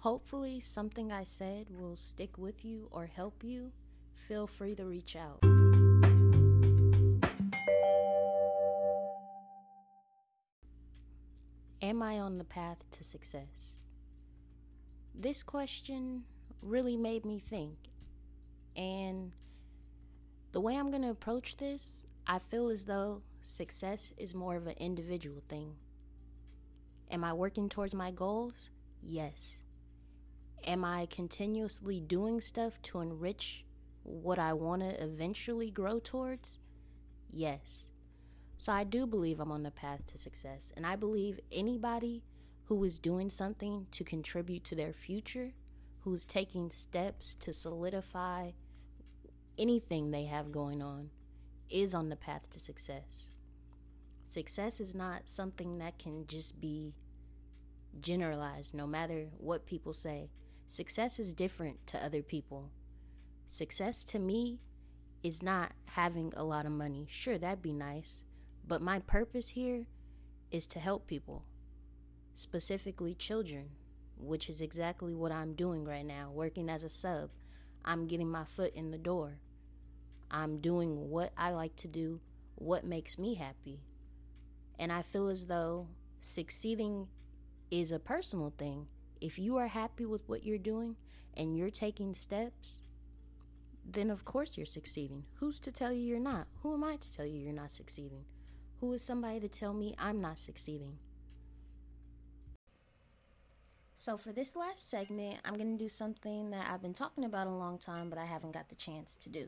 Hopefully, 0.01 0.59
something 0.59 1.11
I 1.11 1.23
said 1.23 1.67
will 1.69 1.95
stick 1.95 2.35
with 2.35 2.65
you 2.65 2.87
or 2.89 3.05
help 3.05 3.43
you. 3.43 3.71
Feel 4.15 4.47
free 4.47 4.73
to 4.73 4.83
reach 4.83 5.15
out. 5.15 5.43
Am 11.83 12.01
I 12.01 12.19
on 12.19 12.39
the 12.39 12.43
path 12.43 12.77
to 12.89 13.03
success? 13.03 13.77
This 15.13 15.43
question 15.43 16.23
really 16.63 16.97
made 16.97 17.23
me 17.23 17.37
think. 17.37 17.77
And 18.75 19.33
the 20.51 20.61
way 20.61 20.77
I'm 20.77 20.89
going 20.89 21.03
to 21.03 21.11
approach 21.11 21.57
this, 21.57 22.07
I 22.25 22.39
feel 22.39 22.69
as 22.69 22.85
though 22.85 23.21
success 23.43 24.13
is 24.17 24.33
more 24.33 24.55
of 24.55 24.65
an 24.65 24.77
individual 24.79 25.43
thing. 25.47 25.75
Am 27.11 27.23
I 27.23 27.33
working 27.33 27.69
towards 27.69 27.93
my 27.93 28.09
goals? 28.09 28.71
Yes. 29.03 29.59
Am 30.65 30.85
I 30.85 31.07
continuously 31.07 31.99
doing 31.99 32.39
stuff 32.39 32.81
to 32.83 32.99
enrich 32.99 33.65
what 34.03 34.37
I 34.37 34.53
want 34.53 34.81
to 34.81 35.03
eventually 35.03 35.71
grow 35.71 35.99
towards? 35.99 36.59
Yes. 37.29 37.89
So 38.57 38.71
I 38.71 38.83
do 38.83 39.07
believe 39.07 39.39
I'm 39.39 39.51
on 39.51 39.63
the 39.63 39.71
path 39.71 40.05
to 40.07 40.19
success. 40.19 40.71
And 40.77 40.85
I 40.85 40.95
believe 40.95 41.39
anybody 41.51 42.23
who 42.65 42.83
is 42.83 42.99
doing 42.99 43.29
something 43.29 43.87
to 43.91 44.03
contribute 44.03 44.63
to 44.65 44.75
their 44.75 44.93
future, 44.93 45.53
who's 46.01 46.25
taking 46.25 46.69
steps 46.69 47.33
to 47.35 47.51
solidify 47.53 48.51
anything 49.57 50.11
they 50.11 50.25
have 50.25 50.51
going 50.51 50.81
on, 50.81 51.09
is 51.69 51.95
on 51.95 52.09
the 52.09 52.15
path 52.15 52.49
to 52.51 52.59
success. 52.59 53.29
Success 54.27 54.79
is 54.79 54.93
not 54.93 55.23
something 55.25 55.79
that 55.79 55.97
can 55.97 56.27
just 56.27 56.61
be 56.61 56.93
generalized, 57.99 58.73
no 58.73 58.85
matter 58.87 59.27
what 59.37 59.65
people 59.65 59.93
say. 59.93 60.29
Success 60.71 61.19
is 61.19 61.33
different 61.33 61.85
to 61.85 62.01
other 62.01 62.23
people. 62.23 62.71
Success 63.45 64.05
to 64.05 64.17
me 64.17 64.61
is 65.21 65.43
not 65.43 65.73
having 65.83 66.31
a 66.33 66.45
lot 66.45 66.65
of 66.65 66.71
money. 66.71 67.05
Sure, 67.09 67.37
that'd 67.37 67.61
be 67.61 67.73
nice. 67.73 68.23
But 68.65 68.81
my 68.81 68.99
purpose 68.99 69.49
here 69.49 69.87
is 70.49 70.65
to 70.67 70.79
help 70.79 71.07
people, 71.07 71.43
specifically 72.33 73.13
children, 73.13 73.71
which 74.17 74.47
is 74.47 74.61
exactly 74.61 75.13
what 75.13 75.33
I'm 75.33 75.55
doing 75.55 75.83
right 75.83 76.05
now, 76.05 76.31
working 76.33 76.69
as 76.69 76.85
a 76.85 76.89
sub. 76.89 77.31
I'm 77.83 78.07
getting 78.07 78.31
my 78.31 78.45
foot 78.45 78.73
in 78.73 78.91
the 78.91 78.97
door. 78.97 79.39
I'm 80.31 80.61
doing 80.61 81.09
what 81.09 81.33
I 81.37 81.49
like 81.49 81.75
to 81.75 81.89
do, 81.89 82.21
what 82.55 82.85
makes 82.85 83.19
me 83.19 83.35
happy. 83.35 83.81
And 84.79 84.89
I 84.89 85.01
feel 85.01 85.27
as 85.27 85.47
though 85.47 85.89
succeeding 86.21 87.09
is 87.69 87.91
a 87.91 87.99
personal 87.99 88.53
thing 88.57 88.87
if 89.21 89.37
you 89.37 89.57
are 89.57 89.67
happy 89.67 90.05
with 90.05 90.27
what 90.27 90.45
you're 90.45 90.57
doing 90.57 90.95
and 91.37 91.55
you're 91.55 91.69
taking 91.69 92.13
steps, 92.13 92.81
then 93.85 94.09
of 94.09 94.25
course 94.25 94.57
you're 94.57 94.65
succeeding. 94.65 95.23
Who's 95.35 95.59
to 95.61 95.71
tell 95.71 95.93
you 95.93 96.01
you're 96.01 96.19
not? 96.19 96.47
Who 96.63 96.73
am 96.73 96.83
I 96.83 96.95
to 96.95 97.11
tell 97.11 97.25
you 97.25 97.39
you're 97.39 97.53
not 97.53 97.71
succeeding? 97.71 98.25
Who 98.79 98.91
is 98.93 99.03
somebody 99.03 99.39
to 99.39 99.47
tell 99.47 99.73
me 99.73 99.95
I'm 99.99 100.19
not 100.19 100.39
succeeding? 100.39 100.97
So, 103.95 104.17
for 104.17 104.31
this 104.31 104.55
last 104.55 104.89
segment, 104.89 105.37
I'm 105.45 105.53
going 105.57 105.77
to 105.77 105.83
do 105.83 105.87
something 105.87 106.49
that 106.49 106.67
I've 106.67 106.81
been 106.81 106.93
talking 106.93 107.23
about 107.23 107.45
a 107.45 107.51
long 107.51 107.77
time, 107.77 108.09
but 108.09 108.17
I 108.17 108.25
haven't 108.25 108.53
got 108.53 108.69
the 108.69 108.75
chance 108.75 109.15
to 109.17 109.29
do. 109.29 109.47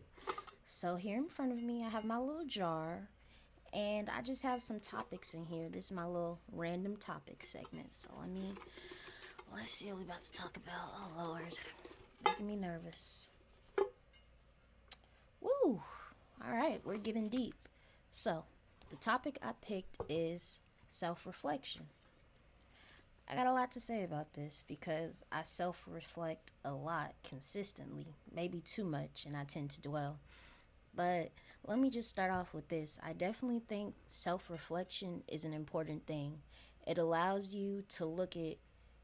So, 0.64 0.96
here 0.96 1.18
in 1.18 1.28
front 1.28 1.52
of 1.52 1.64
me, 1.64 1.84
I 1.84 1.90
have 1.90 2.06
my 2.06 2.20
little 2.20 2.46
jar, 2.46 3.10
and 3.74 4.12
I 4.16 4.22
just 4.22 4.44
have 4.44 4.62
some 4.62 4.80
topics 4.80 5.34
in 5.34 5.46
here. 5.46 5.70
This 5.70 5.86
is 5.86 5.92
my 5.92 6.06
little 6.06 6.40
random 6.52 6.98
topic 6.98 7.44
segment. 7.44 7.96
So, 7.96 8.10
let 8.20 8.30
me 8.30 8.54
Let's 9.56 9.74
see 9.74 9.88
what 9.88 9.98
we're 9.98 10.04
about 10.04 10.24
to 10.24 10.32
talk 10.32 10.58
about. 10.58 10.94
Oh, 10.96 11.26
Lord. 11.26 11.58
Making 12.26 12.48
me 12.48 12.56
nervous. 12.56 13.28
Woo! 15.42 15.82
Alright, 16.44 16.82
we're 16.84 16.98
getting 16.98 17.30
deep. 17.30 17.56
So, 18.12 18.46
the 18.90 18.96
topic 18.96 19.38
I 19.44 19.52
picked 19.62 19.98
is 20.10 20.60
self 20.90 21.26
reflection. 21.28 21.84
I 23.30 23.36
got 23.36 23.48
a 23.48 23.54
lot 23.54 23.72
to 23.74 23.80
say 23.80 24.04
about 24.04 24.34
this 24.34 24.66
because 24.68 25.24
I 25.32 25.44
self 25.44 25.84
reflect 25.88 26.52
a 26.66 26.74
lot 26.74 27.14
consistently, 27.28 28.08
maybe 28.34 28.60
too 28.60 28.84
much, 28.84 29.26
and 29.26 29.38
I 29.38 29.44
tend 29.44 29.70
to 29.72 29.82
dwell. 29.82 30.18
But 30.96 31.32
let 31.66 31.80
me 31.80 31.90
just 31.90 32.10
start 32.10 32.32
off 32.32 32.54
with 32.54 32.70
this. 32.70 33.00
I 33.06 33.14
definitely 33.14 33.62
think 33.68 33.94
self 34.08 34.50
reflection 34.50 35.24
is 35.28 35.46
an 35.46 35.54
important 35.54 36.08
thing. 36.08 36.40
It 36.86 36.98
allows 36.98 37.54
you 37.54 37.84
to 37.90 38.06
look 38.06 38.36
at 38.36 38.58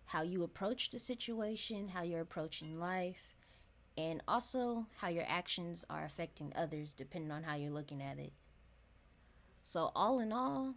how 0.10 0.24
you 0.24 0.42
approach 0.42 0.90
the 0.90 0.98
situation, 0.98 1.90
how 1.90 2.02
you're 2.02 2.20
approaching 2.20 2.80
life, 2.80 3.36
and 3.96 4.24
also 4.28 4.88
how 4.98 5.08
your 5.08 5.26
actions 5.28 5.86
are 5.88 6.04
affecting 6.04 6.52
others 6.56 6.96
depending 6.96 7.32
on 7.32 7.44
how 7.44 7.56
you're 7.56 7.70
looking 7.70 8.02
at 8.02 8.18
it. 8.18 8.34
So, 9.62 9.92
all 9.96 10.20
in 10.20 10.34
all, 10.34 10.74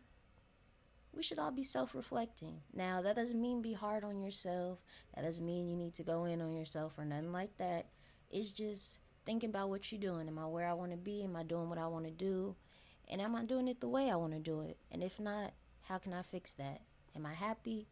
we 1.14 1.22
should 1.22 1.38
all 1.38 1.50
be 1.50 1.62
self 1.62 1.94
reflecting. 1.94 2.60
Now, 2.74 3.00
that 3.00 3.16
doesn't 3.16 3.40
mean 3.40 3.62
be 3.62 3.72
hard 3.72 4.04
on 4.04 4.20
yourself, 4.20 4.80
that 5.14 5.24
doesn't 5.24 5.46
mean 5.46 5.66
you 5.66 5.76
need 5.76 5.94
to 5.94 6.02
go 6.02 6.26
in 6.26 6.42
on 6.42 6.52
yourself 6.52 6.98
or 6.98 7.06
nothing 7.06 7.32
like 7.32 7.56
that. 7.56 7.86
It's 8.30 8.52
just 8.52 8.98
thinking 9.24 9.48
about 9.48 9.70
what 9.70 9.90
you're 9.90 10.00
doing. 10.00 10.28
Am 10.28 10.38
I 10.38 10.46
where 10.46 10.68
I 10.68 10.74
want 10.74 10.90
to 10.90 10.98
be? 10.98 11.24
Am 11.24 11.36
I 11.36 11.42
doing 11.42 11.70
what 11.70 11.78
I 11.78 11.86
want 11.86 12.04
to 12.04 12.10
do? 12.10 12.54
And 13.08 13.18
am 13.18 13.34
I 13.34 13.44
doing 13.44 13.68
it 13.68 13.80
the 13.80 13.88
way 13.88 14.10
I 14.10 14.16
want 14.16 14.34
to 14.34 14.40
do 14.40 14.60
it? 14.60 14.76
And 14.90 15.02
if 15.02 15.18
not, 15.18 15.54
how 15.84 15.96
can 15.96 16.12
I 16.12 16.20
fix 16.20 16.52
that? 16.52 16.82
Am 17.16 17.24
I 17.24 17.32
happy? 17.32 17.88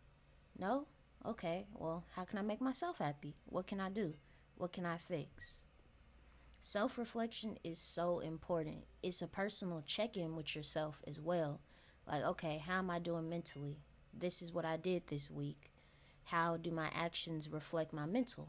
No? 0.59 0.87
Okay, 1.27 1.67
well, 1.75 2.05
how 2.17 2.25
can 2.25 2.39
I 2.39 2.43
make 2.43 2.63
myself 2.63 2.99
happy? 2.99 3.35
What 3.45 3.67
can 3.67 3.79
I 3.79 3.91
do? 3.91 4.15
What 4.57 4.73
can 4.73 4.87
I 4.87 4.97
fix? 4.97 5.61
Self 6.61 6.97
reflection 6.97 7.59
is 7.63 7.79
so 7.79 8.21
important. 8.21 8.85
It's 9.03 9.21
a 9.21 9.27
personal 9.27 9.83
check 9.87 10.17
in 10.17 10.35
with 10.35 10.57
yourself 10.57 11.03
as 11.07 11.21
well. 11.21 11.61
Like, 12.07 12.23
okay, 12.23 12.63
how 12.67 12.79
am 12.79 12.91
I 12.91 12.99
doing 12.99 13.29
mentally? 13.29 13.77
This 14.19 14.41
is 14.41 14.53
what 14.53 14.65
I 14.65 14.79
did 14.79 15.09
this 15.09 15.31
week. 15.31 15.71
How 16.25 16.57
do 16.57 16.71
my 16.71 16.91
actions 16.95 17.51
reflect 17.51 17.93
my 17.93 18.07
mental? 18.07 18.49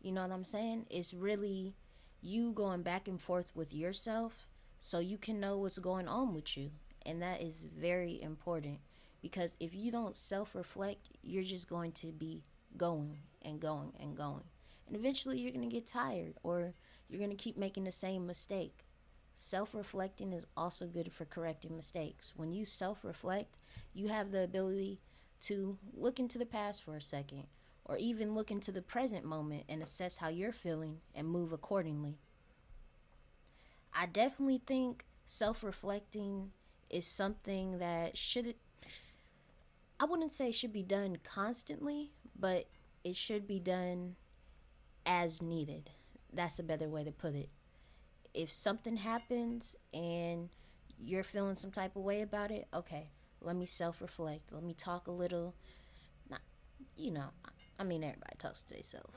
You 0.00 0.12
know 0.12 0.22
what 0.22 0.32
I'm 0.32 0.44
saying? 0.44 0.86
It's 0.88 1.12
really 1.12 1.74
you 2.22 2.52
going 2.52 2.82
back 2.82 3.08
and 3.08 3.20
forth 3.20 3.52
with 3.54 3.74
yourself 3.74 4.46
so 4.78 4.98
you 5.00 5.18
can 5.18 5.38
know 5.38 5.58
what's 5.58 5.78
going 5.78 6.08
on 6.08 6.32
with 6.34 6.56
you. 6.56 6.70
And 7.04 7.20
that 7.20 7.42
is 7.42 7.64
very 7.64 8.20
important 8.22 8.80
because 9.22 9.56
if 9.60 9.74
you 9.74 9.90
don't 9.90 10.16
self 10.16 10.54
reflect, 10.54 11.08
you're 11.22 11.42
just 11.42 11.68
going 11.68 11.92
to 11.92 12.08
be 12.08 12.44
going 12.76 13.18
and 13.42 13.60
going 13.60 13.92
and 14.00 14.16
going. 14.16 14.44
And 14.86 14.96
eventually 14.96 15.40
you're 15.40 15.52
going 15.52 15.68
to 15.68 15.74
get 15.74 15.86
tired 15.86 16.34
or 16.42 16.74
you're 17.08 17.18
going 17.18 17.30
to 17.30 17.36
keep 17.36 17.56
making 17.56 17.84
the 17.84 17.92
same 17.92 18.26
mistake. 18.26 18.86
Self 19.34 19.74
reflecting 19.74 20.32
is 20.32 20.46
also 20.56 20.86
good 20.86 21.12
for 21.12 21.24
correcting 21.24 21.76
mistakes. 21.76 22.32
When 22.36 22.52
you 22.52 22.64
self 22.64 23.04
reflect, 23.04 23.56
you 23.94 24.08
have 24.08 24.30
the 24.30 24.42
ability 24.42 25.00
to 25.42 25.78
look 25.94 26.18
into 26.18 26.38
the 26.38 26.46
past 26.46 26.82
for 26.84 26.96
a 26.96 27.02
second 27.02 27.46
or 27.84 27.96
even 27.96 28.34
look 28.34 28.50
into 28.50 28.70
the 28.70 28.82
present 28.82 29.24
moment 29.24 29.64
and 29.68 29.82
assess 29.82 30.18
how 30.18 30.28
you're 30.28 30.52
feeling 30.52 30.98
and 31.14 31.26
move 31.26 31.52
accordingly. 31.52 32.18
I 33.94 34.06
definitely 34.06 34.60
think 34.64 35.04
self 35.26 35.64
reflecting 35.64 36.52
is 36.88 37.06
something 37.06 37.78
that 37.78 38.16
should, 38.16 38.54
I 40.00 40.06
wouldn't 40.06 40.32
say 40.32 40.48
it 40.48 40.54
should 40.54 40.72
be 40.72 40.82
done 40.82 41.18
constantly, 41.22 42.12
but 42.38 42.68
it 43.04 43.16
should 43.16 43.46
be 43.46 43.60
done 43.60 44.16
as 45.04 45.42
needed. 45.42 45.90
That's 46.32 46.58
a 46.58 46.62
better 46.62 46.88
way 46.88 47.04
to 47.04 47.12
put 47.12 47.34
it. 47.34 47.50
If 48.32 48.50
something 48.52 48.96
happens 48.96 49.76
and 49.92 50.48
you're 50.98 51.22
feeling 51.22 51.56
some 51.56 51.70
type 51.70 51.96
of 51.96 52.02
way 52.02 52.22
about 52.22 52.50
it, 52.50 52.66
okay, 52.72 53.10
let 53.42 53.56
me 53.56 53.66
self 53.66 54.00
reflect. 54.00 54.50
Let 54.52 54.62
me 54.62 54.72
talk 54.72 55.06
a 55.06 55.12
little. 55.12 55.54
Not, 56.30 56.40
you 56.96 57.10
know, 57.10 57.30
I 57.78 57.84
mean, 57.84 58.02
everybody 58.02 58.36
talks 58.38 58.62
to 58.62 58.74
themselves. 58.74 59.14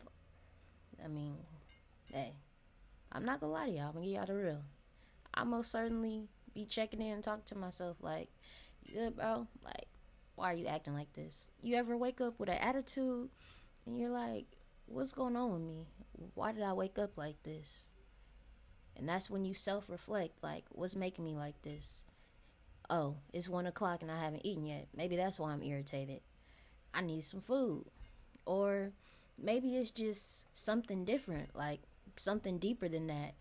I 1.03 1.07
mean, 1.07 1.37
hey, 2.11 2.33
I'm 3.11 3.25
not 3.25 3.39
gonna 3.39 3.53
lie 3.53 3.67
to 3.67 3.71
y'all. 3.71 3.87
I'm 3.87 3.93
gonna 3.93 4.05
give 4.05 4.15
y'all 4.15 4.25
the 4.25 4.35
real. 4.35 4.61
I 5.33 5.43
most 5.45 5.71
certainly 5.71 6.27
be 6.53 6.65
checking 6.65 7.01
in 7.01 7.13
and 7.13 7.23
talking 7.23 7.43
to 7.47 7.55
myself 7.57 7.97
like, 8.01 8.29
you 8.83 8.95
good, 8.95 9.15
bro? 9.15 9.47
Like, 9.63 9.87
why 10.35 10.51
are 10.51 10.55
you 10.55 10.67
acting 10.67 10.93
like 10.93 11.13
this? 11.13 11.51
You 11.61 11.75
ever 11.75 11.95
wake 11.95 12.21
up 12.21 12.39
with 12.39 12.49
an 12.49 12.57
attitude 12.57 13.29
and 13.85 13.99
you're 13.99 14.09
like, 14.09 14.45
what's 14.85 15.13
going 15.13 15.35
on 15.35 15.53
with 15.53 15.61
me? 15.61 15.87
Why 16.33 16.51
did 16.51 16.63
I 16.63 16.73
wake 16.73 16.97
up 16.97 17.17
like 17.17 17.41
this? 17.43 17.91
And 18.95 19.09
that's 19.09 19.29
when 19.29 19.45
you 19.45 19.53
self 19.53 19.89
reflect, 19.89 20.43
like, 20.43 20.65
what's 20.69 20.95
making 20.95 21.25
me 21.25 21.35
like 21.35 21.61
this? 21.63 22.05
Oh, 22.89 23.17
it's 23.31 23.49
one 23.49 23.65
o'clock 23.65 24.01
and 24.01 24.11
I 24.11 24.21
haven't 24.21 24.45
eaten 24.45 24.65
yet. 24.65 24.87
Maybe 24.95 25.15
that's 25.15 25.39
why 25.39 25.51
I'm 25.51 25.63
irritated. 25.63 26.21
I 26.93 27.01
need 27.01 27.23
some 27.23 27.41
food. 27.41 27.85
Or 28.45 28.91
maybe 29.41 29.77
it's 29.77 29.91
just 29.91 30.45
something 30.55 31.05
different, 31.05 31.55
like 31.55 31.81
something 32.17 32.59
deeper 32.59 32.87
than 32.87 33.07
that. 33.07 33.33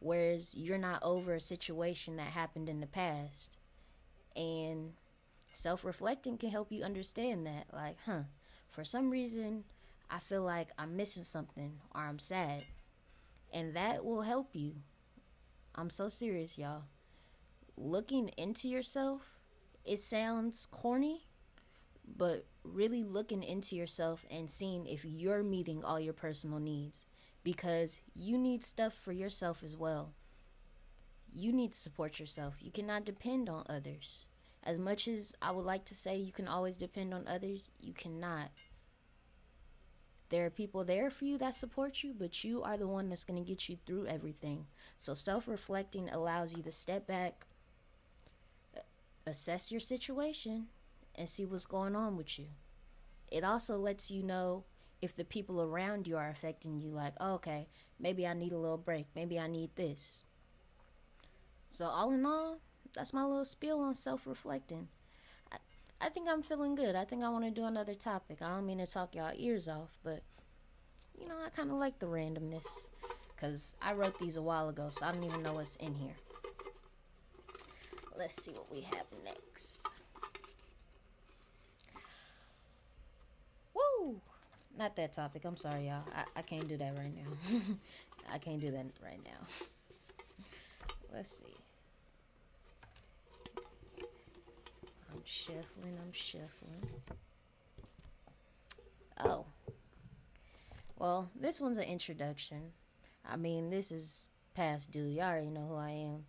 Whereas 0.00 0.54
you're 0.54 0.78
not 0.78 1.02
over 1.02 1.34
a 1.34 1.40
situation 1.40 2.16
that 2.16 2.28
happened 2.28 2.68
in 2.68 2.80
the 2.80 2.86
past. 2.86 3.58
And 4.34 4.94
self 5.52 5.84
reflecting 5.84 6.38
can 6.38 6.50
help 6.50 6.70
you 6.70 6.84
understand 6.84 7.46
that. 7.46 7.66
Like, 7.72 7.96
huh, 8.06 8.22
for 8.68 8.84
some 8.84 9.10
reason, 9.10 9.64
I 10.10 10.18
feel 10.18 10.42
like 10.42 10.68
I'm 10.78 10.96
missing 10.96 11.24
something 11.24 11.78
or 11.94 12.02
I'm 12.02 12.18
sad. 12.18 12.64
And 13.52 13.74
that 13.74 14.04
will 14.04 14.22
help 14.22 14.54
you. 14.54 14.76
I'm 15.74 15.90
so 15.90 16.08
serious, 16.08 16.58
y'all. 16.58 16.84
Looking 17.76 18.28
into 18.36 18.68
yourself, 18.68 19.22
it 19.84 19.98
sounds 19.98 20.66
corny, 20.70 21.26
but 22.16 22.46
really 22.64 23.02
looking 23.04 23.42
into 23.42 23.76
yourself 23.76 24.24
and 24.30 24.50
seeing 24.50 24.86
if 24.86 25.04
you're 25.04 25.42
meeting 25.42 25.82
all 25.82 25.98
your 25.98 26.12
personal 26.12 26.58
needs 26.58 27.06
because 27.42 28.00
you 28.14 28.36
need 28.36 28.62
stuff 28.62 28.92
for 28.94 29.12
yourself 29.12 29.62
as 29.64 29.76
well. 29.76 30.12
You 31.32 31.52
need 31.52 31.72
to 31.72 31.78
support 31.78 32.18
yourself. 32.18 32.56
You 32.60 32.70
cannot 32.70 33.04
depend 33.04 33.48
on 33.48 33.64
others. 33.68 34.26
As 34.62 34.78
much 34.78 35.08
as 35.08 35.34
I 35.40 35.50
would 35.52 35.64
like 35.64 35.84
to 35.86 35.94
say 35.94 36.16
you 36.16 36.32
can 36.32 36.48
always 36.48 36.76
depend 36.76 37.14
on 37.14 37.26
others, 37.26 37.70
you 37.80 37.92
cannot. 37.92 38.50
There 40.28 40.46
are 40.46 40.50
people 40.50 40.84
there 40.84 41.10
for 41.10 41.24
you 41.24 41.38
that 41.38 41.54
support 41.54 42.04
you, 42.04 42.14
but 42.16 42.44
you 42.44 42.62
are 42.62 42.76
the 42.76 42.86
one 42.86 43.08
that's 43.08 43.24
going 43.24 43.42
to 43.42 43.48
get 43.48 43.68
you 43.68 43.78
through 43.84 44.06
everything. 44.06 44.66
So 44.96 45.14
self 45.14 45.48
reflecting 45.48 46.08
allows 46.08 46.54
you 46.54 46.62
to 46.62 46.72
step 46.72 47.06
back, 47.06 47.46
assess 49.26 49.72
your 49.72 49.80
situation, 49.80 50.68
and 51.16 51.28
see 51.28 51.44
what's 51.44 51.66
going 51.66 51.96
on 51.96 52.16
with 52.16 52.38
you. 52.38 52.46
It 53.30 53.42
also 53.44 53.76
lets 53.76 54.10
you 54.10 54.22
know 54.22 54.64
if 55.02 55.16
the 55.16 55.24
people 55.24 55.62
around 55.62 56.06
you 56.06 56.16
are 56.16 56.28
affecting 56.28 56.78
you, 56.78 56.90
like, 56.90 57.14
oh, 57.20 57.34
okay, 57.34 57.68
maybe 57.98 58.26
I 58.26 58.34
need 58.34 58.52
a 58.52 58.58
little 58.58 58.78
break, 58.78 59.06
maybe 59.14 59.38
I 59.38 59.46
need 59.46 59.70
this. 59.74 60.22
So, 61.68 61.86
all 61.86 62.12
in 62.12 62.26
all, 62.26 62.58
that's 62.94 63.12
my 63.12 63.24
little 63.24 63.44
spiel 63.44 63.80
on 63.80 63.94
self 63.94 64.26
reflecting. 64.26 64.88
I, 65.52 65.56
I 66.00 66.08
think 66.08 66.28
I'm 66.28 66.42
feeling 66.42 66.74
good. 66.74 66.96
I 66.96 67.04
think 67.04 67.22
I 67.22 67.28
want 67.28 67.44
to 67.44 67.50
do 67.50 67.64
another 67.64 67.94
topic. 67.94 68.38
I 68.42 68.48
don't 68.48 68.66
mean 68.66 68.78
to 68.78 68.86
talk 68.86 69.14
y'all 69.14 69.32
ears 69.36 69.68
off, 69.68 69.98
but 70.02 70.22
you 71.18 71.28
know, 71.28 71.36
I 71.44 71.50
kind 71.50 71.70
of 71.70 71.76
like 71.76 71.98
the 71.98 72.06
randomness 72.06 72.88
because 73.34 73.74
I 73.80 73.92
wrote 73.92 74.18
these 74.18 74.36
a 74.36 74.42
while 74.42 74.68
ago, 74.68 74.88
so 74.90 75.06
I 75.06 75.12
don't 75.12 75.24
even 75.24 75.42
know 75.42 75.54
what's 75.54 75.76
in 75.76 75.94
here. 75.94 76.14
Let's 78.18 78.42
see 78.42 78.52
what 78.52 78.70
we 78.70 78.82
have 78.82 79.06
next. 79.24 79.80
Woo! 83.74 84.20
Not 84.76 84.96
that 84.96 85.14
topic. 85.14 85.44
I'm 85.44 85.56
sorry, 85.56 85.86
y'all. 85.86 86.04
I, 86.14 86.24
I 86.36 86.42
can't 86.42 86.68
do 86.68 86.76
that 86.76 86.98
right 86.98 87.12
now. 87.14 87.58
I 88.32 88.38
can't 88.38 88.60
do 88.60 88.70
that 88.70 88.86
right 89.02 89.20
now. 89.24 89.66
Let's 91.12 91.30
see. 91.30 91.54
I'm 95.12 95.19
shuffling, 95.30 95.96
I'm 96.02 96.12
shuffling. 96.12 96.90
Oh. 99.18 99.44
Well, 100.98 101.30
this 101.38 101.60
one's 101.60 101.78
an 101.78 101.84
introduction. 101.84 102.72
I 103.24 103.36
mean, 103.36 103.70
this 103.70 103.92
is 103.92 104.28
past 104.54 104.90
due. 104.90 105.04
You 105.04 105.20
already 105.20 105.50
know 105.50 105.66
who 105.68 105.76
I 105.76 105.90
am. 105.90 106.24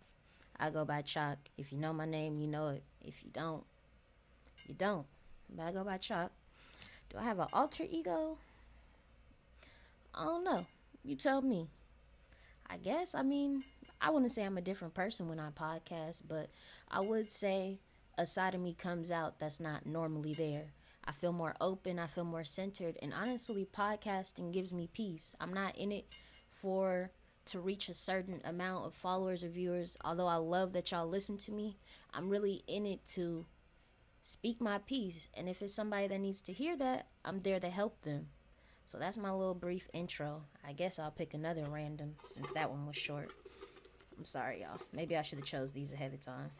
I 0.58 0.70
go 0.70 0.84
by 0.84 1.02
Chalk. 1.02 1.38
If 1.58 1.72
you 1.72 1.78
know 1.78 1.92
my 1.92 2.06
name, 2.06 2.38
you 2.38 2.46
know 2.46 2.68
it. 2.68 2.84
If 3.04 3.24
you 3.24 3.30
don't, 3.32 3.64
you 4.68 4.74
don't. 4.74 5.06
But 5.50 5.64
I 5.64 5.72
go 5.72 5.82
by 5.82 5.96
Chalk. 5.98 6.30
Do 7.10 7.18
I 7.18 7.24
have 7.24 7.40
an 7.40 7.48
alter 7.52 7.84
ego? 7.90 8.38
I 10.14 10.24
don't 10.24 10.44
know. 10.44 10.66
You 11.02 11.16
tell 11.16 11.42
me. 11.42 11.68
I 12.70 12.76
guess. 12.76 13.14
I 13.14 13.22
mean, 13.22 13.64
I 14.00 14.10
wouldn't 14.10 14.30
say 14.32 14.44
I'm 14.44 14.58
a 14.58 14.62
different 14.62 14.94
person 14.94 15.28
when 15.28 15.40
I 15.40 15.50
podcast, 15.50 16.22
but 16.28 16.50
I 16.90 17.00
would 17.00 17.30
say 17.30 17.80
a 18.18 18.26
side 18.26 18.54
of 18.54 18.60
me 18.60 18.74
comes 18.74 19.10
out 19.10 19.38
that's 19.38 19.60
not 19.60 19.86
normally 19.86 20.34
there. 20.34 20.72
I 21.04 21.12
feel 21.12 21.32
more 21.32 21.54
open, 21.60 21.98
I 21.98 22.06
feel 22.06 22.24
more 22.24 22.44
centered, 22.44 22.96
and 23.02 23.12
honestly, 23.12 23.66
podcasting 23.76 24.52
gives 24.52 24.72
me 24.72 24.88
peace. 24.92 25.34
I'm 25.40 25.52
not 25.52 25.76
in 25.76 25.90
it 25.90 26.06
for 26.50 27.10
to 27.46 27.58
reach 27.58 27.88
a 27.88 27.94
certain 27.94 28.40
amount 28.44 28.86
of 28.86 28.94
followers 28.94 29.42
or 29.42 29.48
viewers, 29.48 29.96
although 30.04 30.28
I 30.28 30.36
love 30.36 30.72
that 30.74 30.92
y'all 30.92 31.08
listen 31.08 31.36
to 31.38 31.52
me. 31.52 31.76
I'm 32.14 32.28
really 32.28 32.62
in 32.68 32.86
it 32.86 33.04
to 33.14 33.46
speak 34.22 34.60
my 34.60 34.78
piece. 34.78 35.28
And 35.34 35.48
if 35.48 35.60
it's 35.60 35.74
somebody 35.74 36.06
that 36.06 36.20
needs 36.20 36.40
to 36.42 36.52
hear 36.52 36.76
that, 36.76 37.08
I'm 37.24 37.40
there 37.40 37.60
to 37.60 37.68
help 37.68 38.02
them. 38.02 38.28
So 38.86 38.98
that's 38.98 39.18
my 39.18 39.32
little 39.32 39.54
brief 39.54 39.88
intro. 39.92 40.44
I 40.66 40.72
guess 40.72 40.98
I'll 40.98 41.10
pick 41.10 41.34
another 41.34 41.64
random 41.68 42.16
since 42.22 42.52
that 42.52 42.70
one 42.70 42.86
was 42.86 42.96
short. 42.96 43.32
I'm 44.16 44.24
sorry, 44.24 44.60
y'all. 44.60 44.80
Maybe 44.92 45.16
I 45.16 45.22
should 45.22 45.38
have 45.38 45.46
chose 45.46 45.72
these 45.72 45.92
ahead 45.92 46.12
of 46.12 46.20
time. 46.20 46.50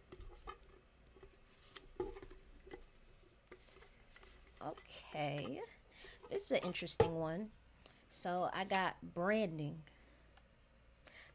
Okay. 4.67 5.61
This 6.31 6.45
is 6.45 6.51
an 6.53 6.59
interesting 6.59 7.19
one. 7.19 7.49
So 8.09 8.49
I 8.55 8.65
got 8.65 8.97
branding. 9.03 9.79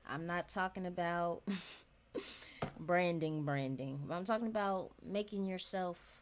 I'm 0.07 0.25
not 0.25 0.47
talking 0.47 0.85
about 0.85 1.41
branding, 2.79 3.43
branding. 3.43 3.99
I'm 4.09 4.25
talking 4.25 4.47
about 4.47 4.91
making 5.05 5.45
yourself 5.45 6.21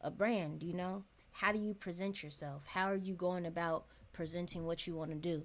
a 0.00 0.10
brand, 0.10 0.62
you 0.62 0.74
know? 0.74 1.02
How 1.32 1.50
do 1.50 1.58
you 1.58 1.74
present 1.74 2.22
yourself? 2.22 2.62
How 2.66 2.86
are 2.90 2.96
you 2.96 3.14
going 3.14 3.44
about 3.46 3.86
presenting 4.12 4.66
what 4.66 4.86
you 4.86 4.94
want 4.94 5.10
to 5.10 5.16
do? 5.16 5.42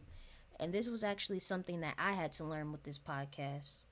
And 0.59 0.71
this 0.71 0.87
was 0.87 1.03
actually 1.03 1.39
something 1.39 1.79
that 1.79 1.95
I 1.97 2.11
had 2.11 2.33
to 2.33 2.43
learn 2.43 2.71
with 2.71 2.83
this 2.83 2.99
podcast. 2.99 3.83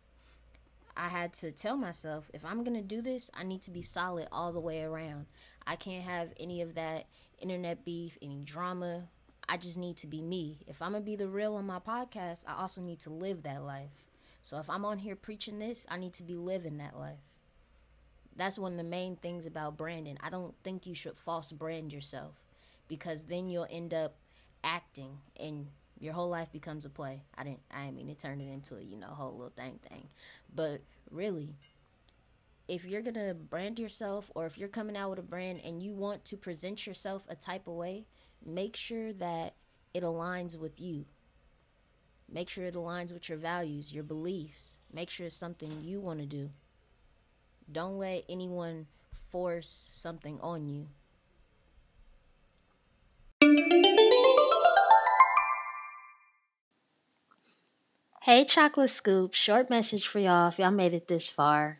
I 0.96 1.08
had 1.10 1.34
to 1.36 1.52
tell 1.52 1.78
myself 1.78 2.30
if 2.34 2.44
I'm 2.44 2.64
going 2.64 2.76
to 2.76 2.84
do 2.84 3.02
this, 3.02 3.32
I 3.34 3.44
need 3.44 3.62
to 3.64 3.72
be 3.72 3.82
solid 3.82 4.28
all 4.32 4.52
the 4.52 4.60
way 4.60 4.84
around. 4.84 5.28
I 5.68 5.76
can't 5.76 6.06
have 6.06 6.30
any 6.40 6.62
of 6.62 6.76
that 6.76 7.06
internet 7.40 7.84
beef, 7.84 8.18
any 8.22 8.42
drama. 8.44 9.10
I 9.50 9.58
just 9.58 9.78
need 9.78 9.98
to 9.98 10.08
be 10.08 10.22
me. 10.22 10.60
If 10.66 10.82
I'm 10.82 10.92
going 10.92 11.04
to 11.04 11.06
be 11.06 11.18
the 11.18 11.28
real 11.28 11.56
on 11.56 11.66
my 11.68 11.80
podcast, 11.80 12.46
I 12.48 12.62
also 12.62 12.82
need 12.82 13.00
to 13.02 13.10
live 13.10 13.44
that 13.44 13.64
life. 13.64 13.92
So 14.42 14.60
if 14.60 14.70
I'm 14.70 14.86
on 14.86 15.00
here 15.00 15.16
preaching 15.16 15.60
this, 15.60 15.86
I 15.90 15.98
need 15.98 16.14
to 16.14 16.24
be 16.24 16.36
living 16.36 16.78
that 16.78 16.98
life. 16.98 17.20
That's 18.36 18.58
one 18.58 18.74
of 18.74 18.78
the 18.78 18.84
main 18.84 19.18
things 19.18 19.46
about 19.46 19.78
branding. 19.78 20.18
I 20.22 20.30
don't 20.30 20.54
think 20.64 20.86
you 20.88 20.96
should 20.96 21.18
false 21.18 21.52
brand 21.52 21.92
yourself 21.92 22.36
because 22.88 23.24
then 23.24 23.50
you'll 23.50 23.68
end 23.70 23.94
up 23.94 24.16
acting 24.64 25.18
and 25.40 25.68
your 26.00 26.14
whole 26.14 26.30
life 26.30 26.52
becomes 26.52 26.86
a 26.86 26.90
play. 26.90 27.24
I 27.38 27.44
didn't 27.44 27.62
I 27.72 27.86
didn't 27.86 27.98
mean 27.98 28.08
to 28.08 28.16
turn 28.16 28.40
it 28.40 28.52
into 28.52 28.76
a, 28.78 28.82
you 28.82 28.96
know, 28.96 29.08
whole 29.08 29.32
little 29.32 29.54
thing 29.56 29.80
thing. 29.90 30.10
But 30.54 30.82
really, 31.10 31.56
if 32.68 32.84
you're 32.84 33.02
gonna 33.02 33.34
brand 33.34 33.80
yourself 33.80 34.30
or 34.36 34.46
if 34.46 34.58
you're 34.58 34.68
coming 34.68 34.98
out 34.98 35.10
with 35.12 35.20
a 35.20 35.24
brand 35.24 35.62
and 35.64 35.82
you 35.82 35.94
want 35.94 36.26
to 36.26 36.38
present 36.38 36.86
yourself 36.86 37.26
a 37.30 37.36
type 37.36 37.68
of 37.68 37.74
way, 37.76 38.06
make 38.46 38.76
sure 38.76 39.14
that 39.14 39.56
it 39.94 40.04
aligns 40.04 40.58
with 40.58 40.80
you. 40.80 41.06
Make 42.30 42.50
sure 42.50 42.66
it 42.66 42.76
aligns 42.76 43.14
with 43.14 43.30
your 43.30 43.38
values, 43.38 43.94
your 43.94 44.04
beliefs. 44.04 44.78
Make 44.94 45.10
sure 45.10 45.28
it's 45.28 45.36
something 45.36 45.82
you 45.82 46.02
want 46.02 46.20
to 46.20 46.26
do. 46.26 46.50
Don't 47.72 47.98
let 47.98 48.26
anyone 48.28 48.88
force 49.32 49.92
something 49.94 50.38
on 50.42 50.68
you. 50.68 50.88
Hey, 58.24 58.44
Chocolate 58.44 58.90
Scoop, 58.90 59.34
short 59.34 59.70
message 59.70 60.06
for 60.06 60.20
y'all 60.20 60.50
if 60.50 60.60
y'all 60.60 60.70
made 60.70 60.94
it 60.94 61.08
this 61.08 61.30
far. 61.30 61.80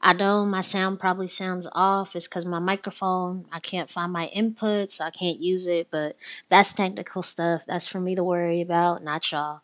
I 0.00 0.12
know 0.12 0.44
my 0.44 0.60
sound 0.60 1.00
probably 1.00 1.28
sounds 1.28 1.66
off. 1.72 2.14
It's 2.14 2.28
because 2.28 2.44
my 2.44 2.58
microphone, 2.58 3.46
I 3.50 3.60
can't 3.60 3.90
find 3.90 4.12
my 4.12 4.26
input, 4.26 4.90
so 4.90 5.04
I 5.04 5.10
can't 5.10 5.40
use 5.40 5.66
it, 5.66 5.88
but 5.90 6.16
that's 6.48 6.72
technical 6.72 7.22
stuff. 7.22 7.64
That's 7.66 7.88
for 7.88 8.00
me 8.00 8.14
to 8.14 8.22
worry 8.22 8.60
about, 8.60 9.02
not 9.02 9.30
y'all. 9.32 9.62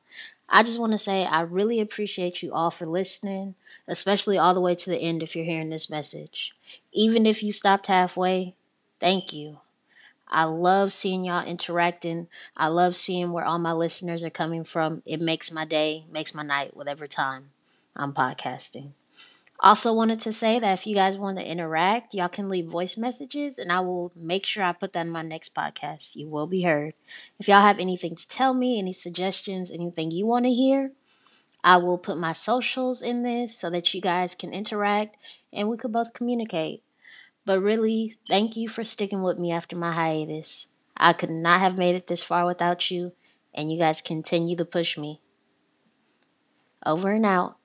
I 0.49 0.63
just 0.63 0.81
want 0.81 0.93
to 0.93 0.99
say 0.99 1.25
I 1.25 1.43
really 1.43 1.81
appreciate 1.81 2.43
you 2.43 2.53
all 2.53 2.71
for 2.71 2.87
listening, 2.87 3.55
especially 3.89 4.37
all 4.37 4.53
the 4.53 4.61
way 4.61 4.75
to 4.75 4.91
the 4.91 4.99
end 4.99 5.23
if 5.23 5.35
you're 5.35 5.45
hearing 5.45 5.71
this 5.71 5.89
message. 5.89 6.55
Even 6.93 7.25
if 7.25 7.43
you 7.43 7.53
stopped 7.53 7.87
halfway, 7.87 8.55
thank 9.01 9.33
you. 9.33 9.59
I 10.29 10.45
love 10.45 10.93
seeing 10.93 11.25
y'all 11.25 11.45
interacting. 11.45 12.29
I 12.57 12.69
love 12.69 12.97
seeing 12.97 13.33
where 13.33 13.45
all 13.45 13.59
my 13.59 13.73
listeners 13.73 14.25
are 14.25 14.31
coming 14.31 14.65
from. 14.65 15.03
It 15.05 15.21
makes 15.21 15.53
my 15.53 15.65
day, 15.65 16.05
makes 16.11 16.35
my 16.35 16.43
night, 16.43 16.77
whatever 16.77 17.07
time 17.07 17.51
I'm 17.95 18.13
podcasting. 18.13 18.93
Also, 19.65 19.95
wanted 19.95 20.19
to 20.19 20.33
say 20.33 20.59
that 20.59 20.73
if 20.73 20.89
you 20.89 20.95
guys 20.95 21.17
want 21.17 21.39
to 21.39 21.49
interact, 21.49 22.15
y'all 22.15 22.29
can 22.29 22.49
leave 22.49 22.67
voice 22.67 22.97
messages 22.97 23.59
and 23.59 23.71
I 23.71 23.79
will 23.79 24.11
make 24.17 24.45
sure 24.45 24.65
I 24.65 24.73
put 24.73 24.93
that 24.93 25.07
in 25.07 25.13
my 25.13 25.23
next 25.23 25.55
podcast. 25.55 26.17
You 26.17 26.29
will 26.29 26.49
be 26.49 26.63
heard. 26.63 26.95
If 27.39 27.47
y'all 27.47 27.61
have 27.61 27.79
anything 27.79 28.17
to 28.17 28.29
tell 28.29 28.55
me, 28.55 28.81
any 28.81 28.93
suggestions, 28.93 29.71
anything 29.71 30.11
you 30.11 30.27
want 30.27 30.47
to 30.47 30.51
hear, 30.53 30.91
I 31.63 31.77
will 31.77 31.97
put 31.97 32.19
my 32.19 32.33
socials 32.33 33.03
in 33.03 33.23
this 33.23 33.57
so 33.57 33.71
that 33.71 33.95
you 33.95 34.01
guys 34.01 34.35
can 34.35 34.53
interact 34.53 35.17
and 35.53 35.69
we 35.69 35.77
could 35.77 35.93
both 35.93 36.13
communicate. 36.13 36.83
But 37.45 37.61
really, 37.61 38.17
thank 38.29 38.57
you 38.57 38.69
for 38.69 38.83
sticking 38.83 39.23
with 39.23 39.39
me 39.39 39.53
after 39.53 39.77
my 39.77 39.93
hiatus. 39.93 40.67
I 40.97 41.13
could 41.13 41.31
not 41.31 41.61
have 41.61 41.79
made 41.79 41.95
it 41.95 42.09
this 42.09 42.23
far 42.23 42.47
without 42.47 42.91
you, 42.91 43.13
and 43.55 43.73
you 43.73 43.79
guys 43.79 44.01
continue 44.01 44.57
to 44.57 44.65
push 44.65 44.99
me. 44.99 45.21
Over 46.85 47.13
and 47.13 47.27
out. 47.27 47.57